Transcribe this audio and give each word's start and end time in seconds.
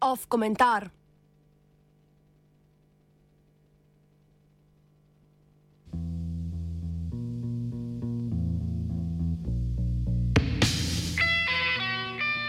Off 0.00 0.26
komentar. 0.28 0.90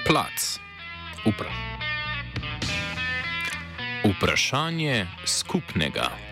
Plac. 0.05 0.59
Upra. 1.25 1.49
Vprašanje 4.05 5.07
skupnega. 5.25 6.30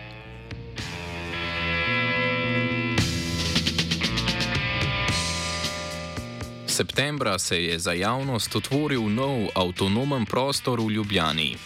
Septembra 6.80 7.38
se 7.38 7.64
je 7.64 7.78
za 7.78 7.92
javnost 7.92 8.56
otvoril 8.56 9.02
nov 9.12 9.48
avtonomen 9.54 10.24
prostor 10.26 10.80
v 10.80 10.90
Ljubljani. 10.90 11.56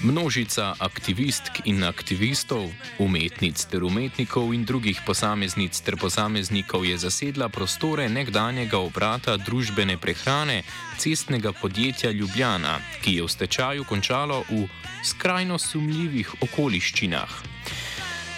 Množica 0.00 0.74
aktivistk 0.78 1.60
in 1.64 1.84
aktivistov, 1.84 2.70
umetnic 2.98 3.64
ter 3.68 3.84
umetnikov 3.84 4.54
in 4.54 4.64
drugih 4.64 5.02
posameznic 5.06 5.80
ter 5.84 5.96
posameznikov 6.00 6.86
je 6.86 6.96
zasedla 6.96 7.48
prostore 7.48 8.08
nekdanjega 8.08 8.78
obrata 8.78 9.36
družbene 9.36 9.98
prehrane 10.00 10.62
cestnega 10.96 11.52
podjetja 11.52 12.10
Ljubljana, 12.10 12.78
ki 13.02 13.18
je 13.20 13.22
v 13.22 13.28
stečaju 13.28 13.84
končalo 13.84 14.44
v 14.48 14.64
skrajno 15.04 15.58
sumljivih 15.58 16.40
okoliščinah. 16.40 17.36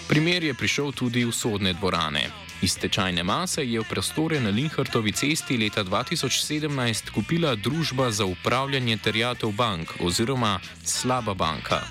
Primer 0.09 0.43
je 0.43 0.59
prišel 0.59 0.91
tudi 0.91 1.23
v 1.24 1.30
sodne 1.30 1.73
dvorane. 1.79 2.46
Iz 2.62 2.77
tečajne 2.80 3.23
mase 3.23 3.65
je 3.65 3.80
v 3.80 3.84
prostore 3.84 4.41
na 4.41 4.48
Linhartovi 4.48 5.12
cesti 5.12 5.59
leta 5.60 5.84
2017 5.84 7.12
kupila 7.12 7.55
družba 7.55 8.10
za 8.10 8.24
upravljanje 8.24 8.96
terjatev 8.96 9.52
bank 9.52 10.01
oziroma 10.01 10.60
slaba 10.85 11.35
banka. 11.35 11.85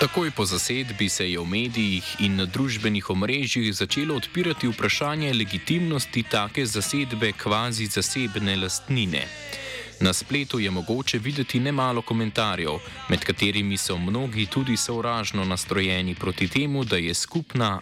Takoj 0.00 0.30
po 0.30 0.44
zasedbi 0.48 1.08
se 1.08 1.28
je 1.30 1.38
v 1.38 1.44
medijih 1.44 2.04
in 2.24 2.36
na 2.36 2.46
družbenih 2.48 3.10
omrežjih 3.10 3.74
začelo 3.74 4.16
odpirati 4.16 4.68
vprašanje 4.68 5.34
legitimnosti 5.34 6.22
take 6.22 6.64
zasedbe 6.66 7.32
kvazi 7.32 7.86
zasebne 7.86 8.56
lastnine. 8.56 9.26
Na 10.00 10.12
spletu 10.12 10.58
je 10.58 10.70
mogoče 10.70 11.18
videti 11.18 11.60
nemalo 11.60 12.02
komentarjev, 12.02 12.78
med 13.08 13.20
katerimi 13.20 13.76
so 13.76 13.98
mnogi 13.98 14.46
tudi 14.46 14.76
sovražno 14.76 15.44
nastrojeni 15.44 16.14
proti 16.14 16.48
temu, 16.48 16.84
da 16.84 16.96
je 16.96 17.14
skupna 17.14 17.80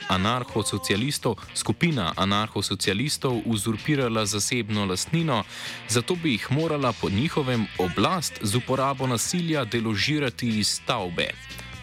skupina 1.54 2.12
anarhosocialistov 2.16 3.38
uzurpirala 3.44 4.26
zasebno 4.26 4.84
lastnino, 4.84 5.44
zato 5.88 6.14
bi 6.14 6.30
jih 6.30 6.46
morala 6.50 6.92
po 6.92 7.10
njihovem 7.10 7.66
oblast 7.78 8.32
z 8.42 8.56
uporabo 8.56 9.06
nasilja 9.06 9.64
deložirati 9.64 10.48
iz 10.48 10.68
stavbe. 10.68 11.30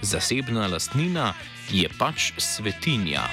Zasebna 0.02 0.68
lastnina 0.68 1.34
je 1.72 1.90
pač 2.00 2.32
svetinja. 2.38 3.24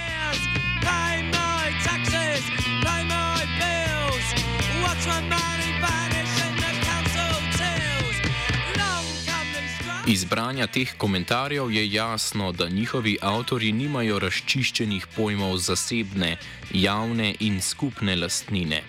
Iz 10.12 10.24
branja 10.24 10.66
teh 10.66 10.90
komentarjev 10.98 11.70
je 11.72 11.92
jasno, 11.92 12.52
da 12.52 12.68
njihovi 12.68 13.16
avtori 13.22 13.72
nimajo 13.72 14.18
razčiščenih 14.18 15.06
pojmov 15.16 15.56
zasebne, 15.56 16.36
javne 16.72 17.30
in 17.40 17.60
skupne 17.62 18.16
lastnine. 18.16 18.82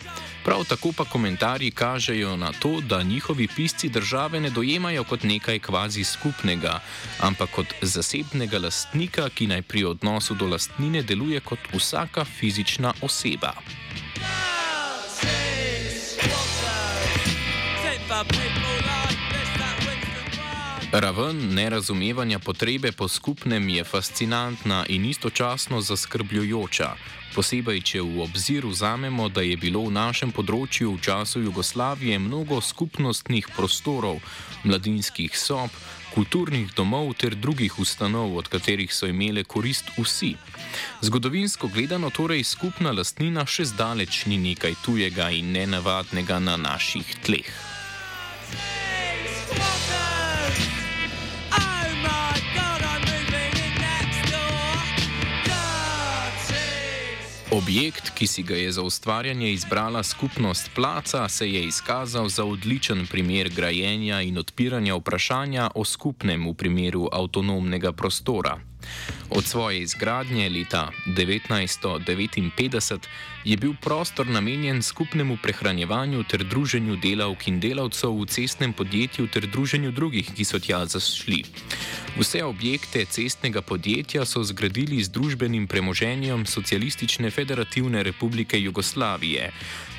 Prav 0.44 0.66
tako 0.68 0.92
pa 0.98 1.06
komentarji 1.06 1.72
kažejo 1.72 2.36
na 2.36 2.52
to, 2.52 2.82
da 2.82 3.04
njihovi 3.04 3.48
pisci 3.56 3.90
države 3.90 4.40
ne 4.40 4.50
dojemajo 4.50 5.04
kot 5.04 5.24
nekaj 5.24 5.60
kvazi 5.60 6.04
skupnega, 6.04 6.80
ampak 7.20 7.50
kot 7.56 7.74
zasebnega 7.82 8.60
lastnika, 8.60 9.30
ki 9.30 9.48
naj 9.48 9.62
pri 9.62 9.86
odnosu 9.94 10.36
do 10.36 10.48
lastnine 10.48 11.04
deluje 11.04 11.40
kot 11.40 11.60
vsaka 11.74 12.26
fizična 12.26 12.94
oseba. 13.02 13.54
People 18.10 18.53
Raven 20.94 21.54
nerazumevanja 21.54 22.40
potrebe 22.40 22.92
po 22.92 23.08
skupnem 23.08 23.70
je 23.70 23.84
fascinantna 23.84 24.86
in 24.90 25.06
istočasno 25.06 25.82
zaskrbljujoča, 25.82 26.90
posebej 27.34 27.82
če 27.82 28.02
v 28.02 28.22
obzir 28.22 28.68
vzamemo, 28.70 29.26
da 29.30 29.42
je 29.42 29.58
bilo 29.58 29.82
v 29.88 29.94
našem 29.96 30.30
področju 30.30 30.94
v 30.94 31.02
času 31.02 31.42
Jugoslavije 31.48 32.20
mnogo 32.22 32.62
skupnostnih 32.62 33.50
prostorov, 33.56 34.22
mladinskih 34.70 35.34
sob, 35.34 35.74
kulturnih 36.14 36.70
domov 36.78 37.16
ter 37.18 37.34
drugih 37.34 37.80
ustanov, 37.82 38.38
od 38.38 38.54
katerih 38.54 38.94
so 38.94 39.10
imele 39.10 39.42
korist 39.50 39.90
vsi. 39.98 40.36
Zgodovinsko 41.02 41.74
gledano 41.74 42.14
torej 42.14 42.46
skupna 42.46 42.94
lastnina 42.94 43.50
še 43.50 43.66
zdaleč 43.74 44.28
ni 44.30 44.38
nekaj 44.38 44.78
tujega 44.86 45.34
in 45.34 45.58
nenavadnega 45.58 46.38
na 46.38 46.54
naših 46.70 47.18
tleh. 47.26 47.50
Objekt, 57.54 58.10
ki 58.18 58.28
si 58.28 58.42
ga 58.44 58.56
je 58.56 58.72
za 58.72 58.82
ustvarjanje 58.82 59.52
izbrala 59.52 60.04
skupnost 60.04 60.72
Placa, 60.76 61.30
se 61.30 61.50
je 61.50 61.64
izkazal 61.64 62.30
za 62.30 62.46
odličen 62.46 63.06
primer 63.08 63.50
grajenja 63.50 64.22
in 64.22 64.38
odpiranja 64.38 64.96
vprašanja 64.96 65.70
o 65.76 65.86
skupnem 65.86 66.50
v 66.50 66.54
primeru 66.54 67.10
avtonomnega 67.12 67.92
prostora. 67.92 68.58
Od 69.30 69.46
svoje 69.46 69.82
izgradnje 69.82 70.50
leta 70.50 70.92
1959 71.08 73.00
je 73.44 73.58
bil 73.58 73.74
prostor 73.82 74.28
namenjen 74.28 74.82
skupnemu 74.82 75.38
prehranjevanju 75.44 76.24
ter 76.24 76.44
druženju 76.44 76.96
delavk 76.96 77.48
in 77.48 77.60
delavcev 77.60 78.14
v 78.22 78.26
cestnem 78.26 78.74
podjetju 78.74 79.28
ter 79.28 79.48
druženju 79.48 79.92
drugih, 79.92 80.30
ki 80.36 80.46
so 80.46 80.60
tja 80.60 80.86
zašli. 80.86 81.44
Vse 82.18 82.44
objekte 82.44 83.06
cestnega 83.06 83.62
podjetja 83.62 84.26
so 84.26 84.44
zgradili 84.44 85.04
z 85.04 85.10
družbenim 85.10 85.68
premoženjem 85.68 86.46
Socialistične 86.46 87.32
federativne 87.32 88.04
republike 88.04 88.60
Jugoslavije. 88.62 89.52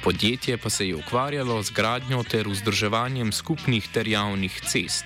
Podjetje 0.04 0.56
pa 0.56 0.70
se 0.70 0.88
je 0.88 0.96
ukvarjalo 0.96 1.62
z 1.62 1.70
gradnjo 1.70 2.22
ter 2.22 2.48
vzdrževanjem 2.48 3.32
skupnih 3.32 3.88
ter 3.88 4.08
javnih 4.08 4.60
cest. 4.68 5.04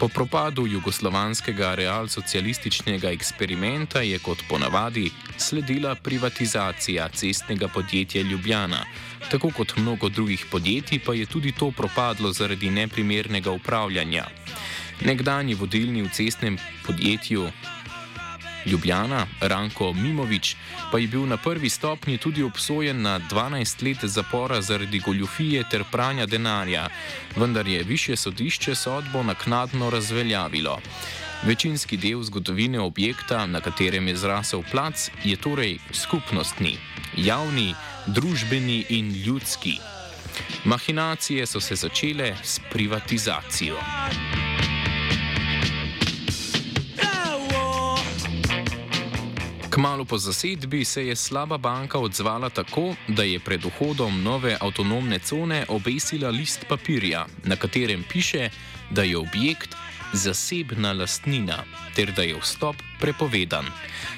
Po 0.00 0.08
propadu 0.08 0.64
jugoslovanskega 0.66 1.74
realsocialističnega 1.74 3.10
eksperimenta 3.12 4.00
je 4.00 4.18
kot 4.18 4.38
ponavadi 4.48 5.10
sledila 5.36 5.94
privatizacija 5.94 7.08
cestnega 7.08 7.68
podjetja 7.68 8.22
Ljubljana. 8.22 8.84
Tako 9.30 9.50
kot 9.56 9.76
mnogo 9.76 10.08
drugih 10.08 10.46
podjetij 10.50 11.00
pa 11.06 11.14
je 11.14 11.26
tudi 11.26 11.52
to 11.52 11.70
propadlo 11.70 12.32
zaradi 12.32 12.70
neprimernega 12.70 13.50
upravljanja. 13.50 14.24
Nekdani 15.04 15.54
vodilni 15.54 16.02
v 16.02 16.08
cestnem 16.12 16.58
podjetju 16.86 17.50
Ljubljana, 18.66 19.26
Ranko 19.40 19.92
Mimovič, 19.92 20.56
pa 20.92 20.98
je 20.98 21.08
bil 21.08 21.26
na 21.26 21.36
prvi 21.36 21.68
stopnji 21.68 22.18
tudi 22.18 22.42
obsojen 22.42 23.02
na 23.02 23.20
12 23.20 23.84
let 23.84 24.10
zapora 24.10 24.60
zaradi 24.62 24.98
goljufije 24.98 25.64
ter 25.70 25.84
pranja 25.92 26.26
denarja, 26.26 26.88
vendar 27.36 27.68
je 27.68 27.82
više 27.82 28.16
sodišče 28.16 28.74
sodbo 28.74 29.22
naknadno 29.22 29.90
razveljavilo. 29.90 30.80
Večinski 31.42 31.96
del 31.96 32.22
zgodovine 32.22 32.80
objekta, 32.80 33.46
na 33.46 33.60
katerem 33.60 34.08
je 34.08 34.16
zrasel 34.16 34.62
plac, 34.70 35.10
je 35.24 35.36
torej 35.36 35.78
skupnostni, 35.92 36.76
javni, 37.16 37.74
družbeni 38.06 38.84
in 38.88 39.22
ljudski. 39.24 39.78
Mahinacije 40.64 41.46
so 41.46 41.60
se 41.60 41.74
začele 41.74 42.34
s 42.42 42.60
privatizacijo. 42.72 43.76
Kmalo 49.70 50.04
po 50.04 50.18
zasedbi 50.18 50.84
se 50.84 51.06
je 51.06 51.16
slaba 51.16 51.58
banka 51.58 51.98
odzvala 51.98 52.50
tako, 52.50 52.94
da 53.08 53.22
je 53.22 53.38
pred 53.38 53.64
vhodom 53.64 54.22
nove 54.22 54.56
avtonomne 54.60 55.18
cone 55.18 55.64
obesila 55.68 56.30
list 56.30 56.64
papirja, 56.68 57.26
na 57.44 57.56
katerem 57.56 58.04
piše, 58.12 58.50
da 58.90 59.02
je 59.02 59.18
objekt 59.18 59.76
zasebna 60.12 60.92
lastnina 60.92 61.64
ter 61.94 62.12
da 62.12 62.22
je 62.22 62.34
vstop 62.40 62.76
prepovedan. 63.00 63.66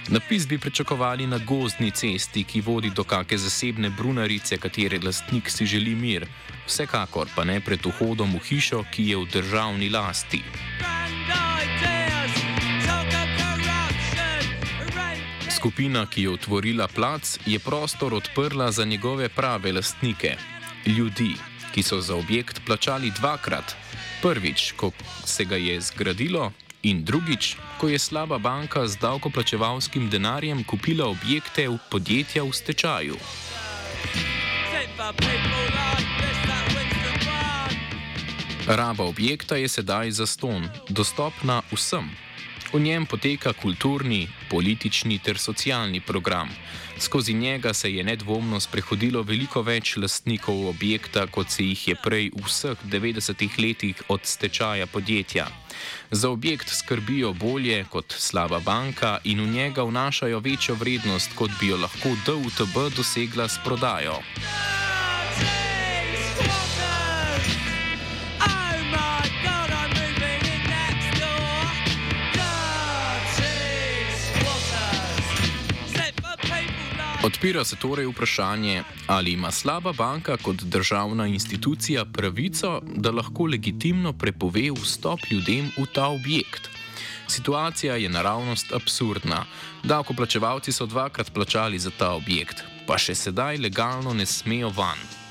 Napis 0.09 0.49
bi 0.49 0.59
pričakovali 0.59 1.27
na 1.27 1.39
gozdni 1.39 1.91
cesti, 1.91 2.45
ki 2.45 2.61
vodi 2.61 2.91
do 2.91 3.05
kakšne 3.05 3.39
zasebne 3.39 3.91
brunarice, 3.91 4.57
katere 4.57 4.99
lastnik 5.05 5.51
si 5.51 5.67
želi 5.67 5.95
mir, 5.95 6.27
vsekakor 6.67 7.29
pa 7.37 7.45
ne 7.45 7.61
pred 7.61 7.87
vhodom 7.87 8.33
v 8.35 8.41
hišo, 8.49 8.85
ki 8.91 9.09
je 9.11 9.17
v 9.17 9.29
državni 9.33 9.91
lasti. 9.91 10.43
Skupina, 15.63 16.07
ki 16.11 16.23
je 16.23 16.31
otvorila 16.31 16.89
plac, 16.91 17.39
je 17.47 17.59
prostor 17.59 18.15
odprla 18.15 18.73
za 18.73 18.85
njegove 18.85 19.29
prave 19.29 19.73
lastnike, 19.73 20.35
ljudi, 20.87 21.37
ki 21.75 21.83
so 21.83 22.01
za 22.01 22.17
objekt 22.17 22.61
plačali 22.67 23.13
dvakrat. 23.15 23.77
Prvič, 24.23 24.73
ko 24.77 24.91
se 25.25 25.45
ga 25.45 25.57
je 25.57 25.81
zgradilo, 25.81 26.51
in 26.83 27.05
drugič, 27.05 27.55
ko 27.79 27.89
je 27.89 27.99
slaba 27.99 28.39
banka 28.39 28.87
z 28.87 28.99
davkoplačevalskim 28.99 30.11
denarjem 30.11 30.65
kupila 30.65 31.07
objekte 31.07 31.69
v 31.69 31.79
podjetja 31.91 32.43
v 32.43 32.53
stečaju. 32.53 33.17
Raba 38.67 39.05
objekta 39.05 39.57
je 39.57 39.69
sedaj 39.69 40.11
zaston, 40.11 40.67
dostopna 40.91 41.63
vsem. 41.71 42.11
V 42.73 42.81
njem 42.81 43.07
poteka 43.07 43.53
kulturni, 43.53 44.29
politični 44.51 45.19
ter 45.19 45.39
socialni 45.39 46.01
program. 46.01 46.49
Skozi 46.99 47.35
njega 47.35 47.75
se 47.75 47.95
je 47.95 48.05
nedvomno 48.05 48.61
sprehodilo 48.61 49.23
veliko 49.23 49.63
več 49.63 49.97
lastnikov 49.97 50.69
objekta, 50.69 51.27
kot 51.27 51.51
se 51.51 51.67
jih 51.67 51.89
je 51.89 51.97
prej 52.05 52.31
v 52.33 52.45
vseh 52.47 52.85
90 52.85 53.59
letih 53.61 54.03
od 54.09 54.21
stečaja 54.25 54.87
podjetja. 54.87 55.47
Za 56.11 56.31
objekt 56.31 56.69
skrbijo 56.69 57.33
bolje 57.33 57.85
kot 57.91 58.15
slaba 58.19 58.61
banka 58.61 59.19
in 59.25 59.41
v 59.41 59.49
njega 59.53 59.85
vnašajo 59.85 60.41
večjo 60.41 60.75
vrednost, 60.75 61.37
kot 61.37 61.51
bi 61.61 61.69
jo 61.69 61.77
lahko 61.77 62.17
DUTB 62.27 62.97
dosegla 62.97 63.49
s 63.49 63.61
prodajo. 63.65 64.17
Odpira 77.23 77.65
se 77.65 77.77
torej 77.77 78.07
vprašanje, 78.07 78.83
ali 79.07 79.33
ima 79.33 79.51
slaba 79.51 79.93
banka 79.93 80.37
kot 80.37 80.57
državna 80.57 81.27
institucija 81.27 82.05
pravico, 82.05 82.81
da 82.97 83.11
lahko 83.11 83.47
legitimno 83.47 84.13
prepove 84.13 84.71
vstop 84.83 85.21
ljudem 85.31 85.71
v 85.79 85.87
ta 85.95 86.07
objekt. 86.07 86.71
Situacija 87.29 87.97
je 87.97 88.09
naravnost 88.09 88.73
absurdna. 88.73 89.45
Davkoplačevalci 89.85 90.73
so 90.73 90.87
dvakrat 90.87 91.33
plačali 91.33 91.79
za 91.79 91.91
ta 91.99 92.11
objekt, 92.15 92.65
pa 92.87 92.99
še 92.99 93.15
sedaj 93.15 93.57
legalno 93.57 94.15
ne 94.15 94.27
smejo 94.27 94.75
van. 94.75 95.22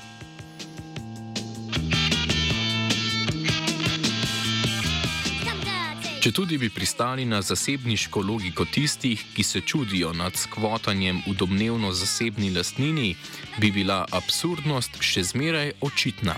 Če 6.22 6.30
tudi 6.30 6.54
bi 6.54 6.68
pristali 6.70 7.24
na 7.26 7.40
zasebniško 7.42 8.20
logiko 8.22 8.62
tistih, 8.62 9.18
ki 9.34 9.42
se 9.42 9.60
čudijo 9.66 10.12
nad 10.14 10.36
skvotanjem 10.38 11.18
v 11.26 11.32
domnevno 11.34 11.90
zasebni 11.92 12.52
lastnini, 12.54 13.16
bi 13.58 13.72
bila 13.74 14.04
absurdnost 14.06 15.00
še 15.02 15.24
zmeraj 15.32 15.72
očitna. 15.82 16.36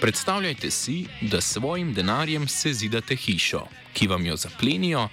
Predstavljajte 0.00 0.70
si, 0.72 0.96
da 1.20 1.42
s 1.42 1.58
svojim 1.58 1.92
denarjem 1.92 2.48
se 2.48 2.72
zidate 2.72 3.12
hišo, 3.16 3.66
ki 3.92 4.08
vam 4.08 4.24
jo 4.24 4.38
zaplenijo, 4.40 5.04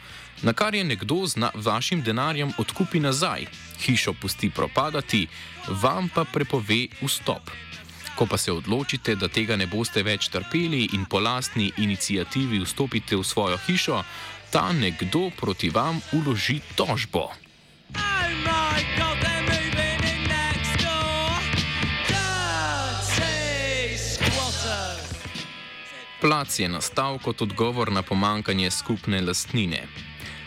na 0.48 0.54
kar 0.56 0.80
je 0.80 0.88
nekdo 0.88 1.26
z 1.28 1.52
vašim 1.56 2.00
denarjem 2.00 2.56
odkupi 2.56 3.04
nazaj, 3.04 3.50
hišo 3.84 4.16
pusti 4.16 4.48
propadati, 4.50 5.26
vam 5.84 6.08
pa 6.08 6.24
prepove 6.24 6.86
vstop. 7.04 7.52
Ko 8.20 8.26
pa 8.26 8.38
se 8.38 8.52
odločite, 8.52 9.16
da 9.16 9.30
tega 9.32 9.56
ne 9.56 9.64
boste 9.72 10.02
več 10.04 10.28
trpeli 10.28 10.90
in 10.92 11.06
po 11.08 11.22
lastni 11.24 11.70
inicijativi 11.80 12.60
vstopite 12.60 13.16
v 13.16 13.24
svojo 13.24 13.56
hišo, 13.64 14.02
ta 14.52 14.74
nekdo 14.76 15.30
proti 15.40 15.70
vam 15.72 16.02
uloži 16.12 16.60
tožbo. 16.76 17.30
Plac 26.20 26.60
je 26.60 26.68
nastal 26.68 27.24
kot 27.24 27.42
odgovor 27.42 27.88
na 27.92 28.04
pomankanje 28.04 28.68
skupne 28.72 29.22
lastnine. 29.22 29.88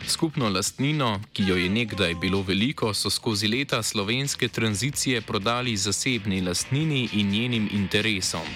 Skupno 0.06 0.48
lastnino, 0.48 1.20
ki 1.32 1.44
jo 1.46 1.56
je 1.56 1.68
nekdaj 1.70 2.14
bilo 2.14 2.42
veliko, 2.42 2.94
so 2.94 3.10
skozi 3.10 3.48
leta 3.48 3.82
slovenske 3.82 4.48
tranzicije 4.48 5.20
prodali 5.20 5.76
zasebni 5.76 6.40
lastnini 6.40 7.08
in 7.12 7.30
njenim 7.30 7.68
interesom. 7.72 8.46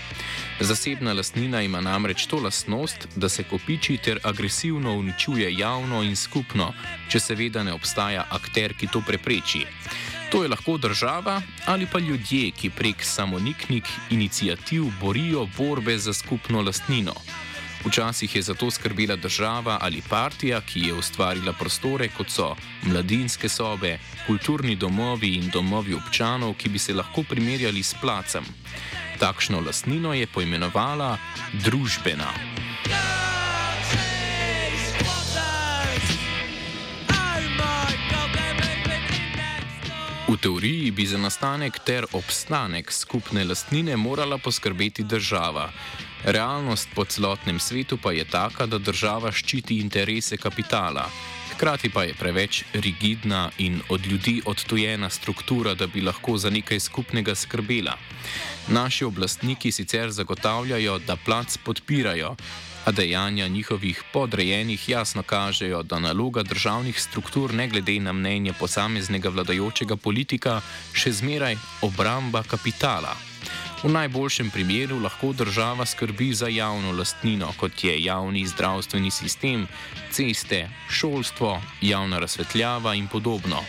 Zasebna 0.60 1.12
lastnina 1.12 1.62
ima 1.62 1.80
namreč 1.80 2.26
to 2.26 2.36
lastnost, 2.36 3.08
da 3.16 3.28
se 3.28 3.42
kopiči 3.42 3.96
ter 3.96 4.18
agresivno 4.22 4.94
uničuje 4.98 5.54
javno 5.58 6.02
in 6.02 6.16
skupno, 6.16 6.72
če 7.08 7.20
seveda 7.20 7.62
ne 7.62 7.72
obstaja 7.72 8.26
akter, 8.30 8.74
ki 8.74 8.86
to 8.92 9.02
prepreči. 9.06 9.66
To 10.30 10.42
je 10.42 10.48
lahko 10.48 10.78
država 10.78 11.42
ali 11.66 11.86
pa 11.92 11.98
ljudje, 11.98 12.50
ki 12.50 12.70
prek 12.70 13.04
samoniknih 13.04 13.84
inicijativ 14.10 14.84
borijo 15.00 15.48
borbe 15.58 15.98
za 15.98 16.12
skupno 16.12 16.62
lastnino. 16.62 17.14
Včasih 17.84 18.36
je 18.36 18.42
za 18.42 18.54
to 18.54 18.70
skrbela 18.70 19.16
država 19.16 19.78
ali 19.80 20.02
partija, 20.08 20.60
ki 20.60 20.80
je 20.80 20.94
ustvarila 20.94 21.52
prostore, 21.52 22.08
kot 22.08 22.30
so 22.30 22.56
mladinske 22.82 23.48
sobe, 23.48 23.98
kulturni 24.26 24.76
domovi 24.76 25.34
in 25.34 25.50
domovi 25.50 25.94
občanov, 25.94 26.54
ki 26.54 26.68
bi 26.68 26.78
se 26.78 26.94
lahko 26.94 27.22
primerjali 27.22 27.82
s 27.82 27.94
placem. 28.00 28.44
Takšno 29.18 29.60
lastnino 29.60 30.14
je 30.14 30.26
poimenovala 30.26 31.16
družbena. 31.52 32.32
V 40.28 40.36
teoriji 40.36 40.90
bi 40.90 41.06
za 41.06 41.18
nastanek 41.18 41.78
ter 41.86 42.04
obstanek 42.12 42.92
skupne 42.92 43.44
lastnine 43.44 43.96
morala 43.96 44.38
poskrbeti 44.38 45.02
država. 45.02 45.70
Realnost 46.26 46.88
po 46.94 47.04
celotnem 47.04 47.58
svetu 47.58 47.96
pa 48.02 48.10
je 48.12 48.24
taka, 48.24 48.66
da 48.66 48.78
država 48.82 49.30
ščiti 49.30 49.76
interese 49.78 50.34
kapitala, 50.36 51.04
hkrati 51.52 51.86
pa 51.94 52.02
je 52.02 52.16
preveč 52.18 52.64
rigidna 52.74 53.50
in 53.62 53.78
od 53.88 54.06
ljudi 54.06 54.40
odtujena 54.44 55.10
struktura, 55.10 55.74
da 55.74 55.86
bi 55.86 56.02
lahko 56.02 56.34
za 56.34 56.50
nekaj 56.50 56.80
skupnega 56.80 57.34
skrbela. 57.34 57.94
Naši 58.68 59.04
oblastniki 59.04 59.70
sicer 59.72 60.10
zagotavljajo, 60.10 60.98
da 61.06 61.16
plac 61.16 61.56
podpirajo, 61.62 62.34
a 62.86 62.92
dejanja 62.92 63.46
njihovih 63.48 64.02
podrejenih 64.12 64.88
jasno 64.88 65.22
kažejo, 65.22 65.82
da 65.82 65.98
naloga 65.98 66.42
državnih 66.42 67.00
struktur, 67.00 67.54
ne 67.54 67.68
glede 67.68 68.00
na 68.00 68.12
mnenje 68.12 68.52
posameznega 68.58 69.28
vladajočega 69.28 69.96
politika, 69.96 70.60
še 70.92 71.12
zmeraj 71.22 71.54
obramba 71.86 72.42
kapitala. 72.42 73.14
V 73.76 73.92
najboljšem 73.92 74.50
primeru 74.50 74.96
lahko 75.00 75.32
država 75.32 75.86
skrbi 75.86 76.32
za 76.34 76.48
javno 76.48 76.92
lastnino, 76.92 77.52
kot 77.60 77.84
je 77.84 78.02
javni 78.02 78.46
zdravstveni 78.46 79.10
sistem, 79.10 79.66
ceste, 80.10 80.68
šolstvo, 80.90 81.60
javna 81.82 82.18
razsvetljava 82.18 82.94
in 82.94 83.08
podobno. 83.08 83.60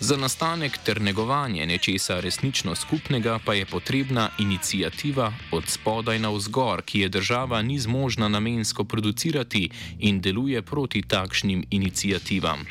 Za 0.00 0.16
nastanek 0.16 0.78
ter 0.84 1.00
negovanje 1.00 1.66
nečesa 1.66 2.20
resnično 2.20 2.74
skupnega 2.74 3.38
pa 3.44 3.54
je 3.54 3.66
potrebna 3.66 4.30
inicijativa 4.38 5.32
od 5.52 5.68
spodaj 5.68 6.18
na 6.18 6.30
vzgor, 6.30 6.82
ki 6.82 7.00
je 7.00 7.08
država 7.08 7.62
ni 7.62 7.78
zmožna 7.78 8.28
namensko 8.28 8.84
producirati 8.84 9.70
in 9.98 10.20
deluje 10.20 10.62
proti 10.62 11.02
takšnim 11.02 11.66
iniciativam. 11.70 12.66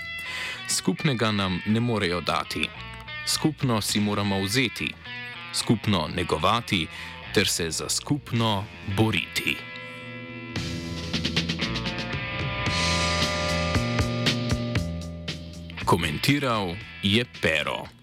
Skupnega 0.69 1.31
nam 1.31 1.61
ne 1.65 1.79
morejo 1.79 2.21
dati, 2.21 2.69
skupno 3.27 3.81
si 3.81 3.99
moramo 3.99 4.41
vzeti 4.41 4.93
skupno 5.53 6.07
negovati 6.15 6.87
ter 7.33 7.47
se 7.47 7.71
za 7.71 7.89
skupno 7.89 8.65
boriti. 8.97 9.57
Komentiral 15.85 16.75
je 17.03 17.25
Pero. 17.41 17.98